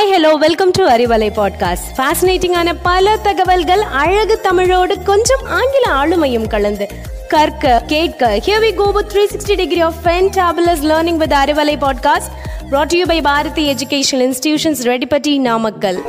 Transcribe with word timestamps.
Hi 0.00 0.12
hello 0.12 0.34
welcome 0.34 0.70
to 0.70 0.88
Arivalai 0.88 1.28
podcast 1.36 1.88
ஃபேசினேட்டிங்கான 1.96 2.74
பல 2.82 3.16
தகவல்கள் 3.16 3.80
அழகு 3.80 4.40
தமிழோடு 4.40 5.02
கொஞ்சம் 5.02 5.42
ஆங்கில 5.46 5.92
ஆளுமையும் 5.92 6.46
கலந்து. 6.46 6.88
கற்க 7.28 7.82
கேட்க 7.86 8.40
here 8.46 8.62
we 8.62 8.74
go 8.74 8.90
with 8.90 9.10
360 9.16 9.56
degree 9.56 9.80
of 9.80 9.94
fantabulous 10.04 10.82
learning 10.82 11.16
with 11.16 11.32
Arivalai 11.32 11.76
podcast 11.76 12.30
brought 12.70 12.86
to 12.86 12.96
you 12.96 13.06
by 13.06 13.20
Bharathi 13.22 13.74
educational 13.74 14.32
institutions 14.32 14.82
Reddipatti 14.82 15.38
Namakkal 15.38 16.00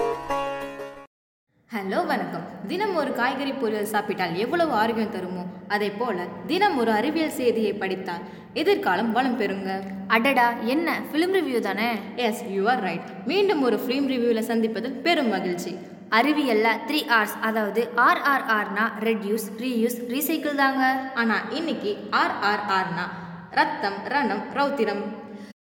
hello 1.73 1.99
வணக்கம். 2.09 2.47
தினம் 2.69 2.95
ஒரு 3.01 3.11
காய்கறி 3.17 3.51
பொரியல் 3.59 3.89
சாப்பிட்டால் 3.91 4.33
எவ்வளவு 4.43 4.73
ஆரோக்கியம் 4.79 5.13
தருமோ? 5.13 5.43
அதே 5.73 5.87
போல 5.99 6.25
தினம் 6.49 6.75
ஒரு 6.81 6.91
அறிவியல் 6.97 7.37
செய்தியை 7.37 7.71
படித்தால் 7.83 8.25
எதிர்காலம் 8.61 9.11
வளம் 9.17 9.37
பெறுங்க. 9.41 9.69
அடடா 10.15 10.47
என்ன? 10.73 10.95
ஃபிலிம் 11.11 11.35
ரிவ்யூ 11.37 11.59
தானே? 11.67 11.87
எஸ் 12.25 12.41
யூ 12.55 12.65
ஆர் 12.73 12.83
ரைட் 12.87 13.07
மீண்டும் 13.31 13.61
ஒரு 13.67 13.79
ஃபிலிம் 13.83 14.09
ரிவ்யூவில் 14.13 14.49
சந்திப்பதில் 14.51 14.99
பெரும் 15.07 15.31
மகிழ்ச்சி. 15.35 15.73
அறிவியல்ல 16.19 16.75
த்ரீ 16.89 17.01
ஆர்ஸ் 17.19 17.37
அதாவது 17.49 17.83
ஆர்ஆர்ஆர்னா 18.09 18.87
ரெட்யூஸ் 19.09 19.47
ரீயூஸ் 19.63 19.99
ரீசைக்கிள் 20.13 20.61
தாங்க. 20.63 20.83
ஆனால் 21.23 21.47
இன்னைக்கு 21.59 21.93
ஆர்ஆர்ஆர்னா 22.23 23.07
ரத்தம் 23.61 23.99
ரணம் 24.15 24.45
ரௌத்திரம். 24.59 25.03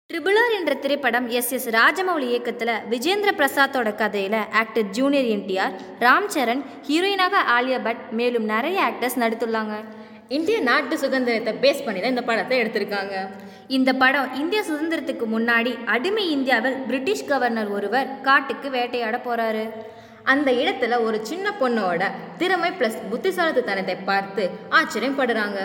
ட்ரிபிள் 0.09 0.37
ஆர் 0.41 0.53
என்ற 0.57 0.73
திரைப்படம் 0.81 1.27
எஸ் 1.37 1.49
எஸ் 1.55 1.65
ராஜமௌலி 1.75 2.27
இயக்கத்தில் 2.31 2.71
விஜேந்திர 2.91 3.29
பிரசாத்தோட 3.39 3.89
கதையில் 4.01 4.37
actor 4.61 4.89
junior 4.97 5.29
NTR 5.35 5.73
Ram 6.03 6.27
Charan 6.33 6.61
ஹீரோயினாக 6.87 7.41
ஆலியா 7.55 7.79
பட் 7.87 8.01
மேலும் 8.19 8.45
நிறைய 8.51 8.77
ஆக்டர்ஸ் 8.89 9.17
நடித்துள்ளாங்க. 9.23 9.77
இந்திய 10.37 10.57
நாட்டு 10.67 10.97
சுதந்திரத்தை 11.03 11.53
பேஸ் 11.63 11.83
பண்ணி 11.85 11.99
தான் 12.03 12.13
இந்த 12.15 12.23
படத்தை 12.29 12.59
எடுத்திருக்காங்க. 12.61 13.15
இந்த 13.77 13.93
படம் 14.03 14.29
இந்திய 14.41 14.61
சுதந்திரத்துக்கு 14.69 15.27
முன்னாடி 15.35 15.73
அடிமை 15.95 16.25
இந்தியாவில் 16.35 16.77
பிரிட்டிஷ் 16.91 17.27
கவர்னர் 17.31 17.73
ஒருவர் 17.79 18.13
காட்டுக்கு 18.29 18.69
வேட்டையாட 18.77 19.19
போறாரு. 19.27 19.65
அந்த 20.33 20.49
இடத்துல 20.61 21.01
ஒரு 21.07 21.19
சின்ன 21.31 21.55
பொண்ணோட 21.63 22.11
திறமை 22.43 22.71
ப்ளஸ் 22.79 23.01
புத்திசாலித்தனத்தை 23.11 23.97
பார்த்து 24.11 24.45
ஆச்சரியப்படுறாங்க. 24.79 25.59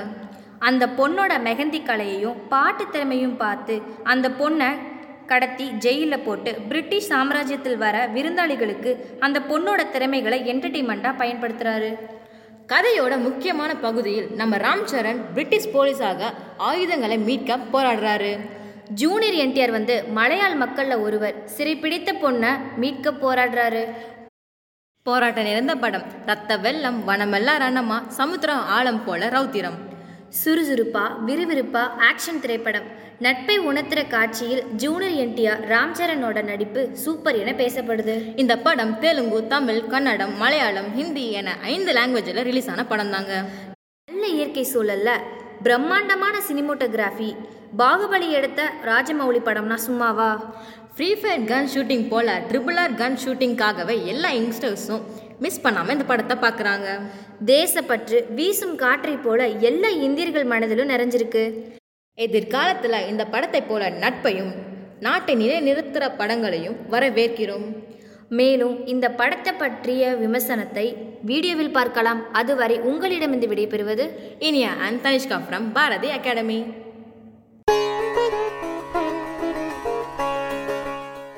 அந்த 0.68 0.86
பொண்ணோட 0.98 1.32
மெஹந்தி 1.46 1.80
கலையையும் 1.82 2.40
பாட்டு 2.48 2.84
திறமையும் 2.88 3.36
பார்த்து 3.36 3.74
அந்த 4.02 4.28
பொண்ணை 4.40 4.70
கடத்தி 5.26 5.66
ஜெயிலில் 5.84 6.24
போட்டு 6.24 6.50
பிரிட்டிஷ் 6.68 7.10
சாம்ராஜ்யத்தில் 7.12 7.76
வர 7.76 7.96
விருந்தாளிகளுக்கு 8.14 8.92
அந்த 9.18 9.38
பொண்ணோட 9.50 9.80
திறமைகளை 9.90 10.38
என்டர்டெயின்மெண்ட்டாக 10.52 11.20
பயன்படுத்துகிறாரு 11.22 11.90
கதையோட 12.72 13.14
முக்கியமான 13.18 13.70
பகுதியில் 13.76 14.28
நம்ம 14.30 14.56
ராம் 14.56 14.84
சரண் 14.92 15.20
பிரிட்டிஷ் 15.34 15.72
போலீஸாக 15.74 16.30
ஆயுதங்களை 16.56 17.18
மீட்க 17.18 17.56
போராடுறாரு. 17.72 18.32
ஜூனியர் 19.00 19.38
என்டிஆர் 19.44 19.70
வந்து 19.70 19.94
மலையாள 20.18 20.52
மக்களில் 20.54 21.02
ஒருவர் 21.06 21.36
சிறைப்பிடித்த 21.56 22.12
பொண்ணை 22.22 22.52
மீட்க 22.76 23.10
போராடுறாரு. 23.24 23.82
போராட்டம் 25.06 25.48
நிறைந்த 25.50 25.74
படம் 25.76 26.06
ரத்த 26.26 26.56
வெள்ளம் 26.56 27.00
வனமெல்லாம் 27.08 27.62
ரணமா 27.64 27.98
சமுத்திரம் 28.20 28.66
ஆழம் 28.78 29.04
போல 29.04 29.28
ரௌத்திரம். 29.28 29.78
சுறுசுறுப்பா 30.38 31.02
விறுவிறுப்பா 31.26 31.82
ஆக்ஷன் 32.08 32.40
திரைப்படம். 32.42 32.84
நட்பை 33.24 33.56
உணர்த்துற 33.60 34.00
காட்சியில் 34.08 34.62
ஜூனியர் 34.82 35.16
என்டிஆர் 35.22 35.62
ராம் 35.72 35.94
சரணோட 35.98 36.38
நடிப்பு 36.50 36.82
சூப்பர் 37.04 37.38
என 37.40 37.52
பேசப்படுது. 37.52 38.14
இந்த 38.42 38.54
படம் 38.66 38.98
தெலுங்கு 38.98 39.46
தமிழ் 39.46 39.80
கன்னடம் 39.92 40.34
மலையாளம் 40.42 40.90
ஹிந்தி 40.98 41.24
என 41.40 41.56
ஐந்து 41.74 41.92
லாங்குவேஜில் 41.92 42.42
ரிலீஸ் 42.50 42.70
ஆன 42.74 42.84
படம் 42.92 43.10
தாங்க. 43.10 43.32
நல்ல 44.08 44.26
இயற்கை 44.36 44.66
சூழல்ல 44.74 45.10
பிரம்மாண்டமான 45.62 46.36
சினிமோட்டோகிராஃபி. 46.48 47.30
பாகுபலி 47.78 48.28
எடுத்த 48.38 48.60
ராஜமௌலி 48.84 49.40
படம்னா 49.48 49.78
சும்மாவா? 49.88 50.30
ஃப்ரீ 50.94 51.14
ஃபயர் 51.14 51.44
கன் 51.50 51.68
ஷூட்டிங் 51.74 52.08
போல 52.08 52.38
ட்ரிபிள் 52.50 52.78
ஆர் 52.84 52.94
கன் 53.02 53.18
ஷூட்டிங்காகவே 53.24 53.96
எல்லா 54.12 54.30
யங்ஸ்டர்ஸும் 54.38 55.04
மிஸ் 55.44 55.62
பண்ணாமல் 55.64 55.94
இந்த 55.96 56.06
படத்தை 56.08 56.36
பார்க்குறாங்க 56.44 56.88
தேசப்பற்று 57.50 58.18
வீசும் 58.38 58.74
காற்றை 58.82 59.14
போல 59.26 59.40
எல்லா 59.68 59.90
இந்தியர்கள் 60.06 60.50
மனதிலும் 60.52 60.90
நிறைஞ்சிருக்கு. 60.94 61.44
எதிர்காலத்தில் 62.24 63.06
இந்த 63.10 63.22
படத்தை 63.34 63.62
போல 63.62 63.82
நட்பையும் 64.02 64.52
நாட்டை 65.06 65.34
நிலைநிறுத்துகிற 65.42 66.06
படங்களையும் 66.20 66.76
வரவேற்கிறோம். 66.94 67.66
மேலும் 68.38 68.74
இந்த 68.92 69.06
படத்தை 69.20 69.52
பற்றிய 69.62 70.10
விமர்சனத்தை 70.24 70.86
வீடியோவில் 71.30 71.76
பார்க்கலாம். 71.78 72.20
அதுவரை 72.40 72.76
உங்களிடமிருந்து 72.90 73.50
விடைபெறுவது 73.52 74.04
Iniya 74.48 74.72
and 74.86 75.02
Thanishka 75.06 75.38
from 75.46 75.66
Bharathi 75.78 76.10
academy. 76.18 76.60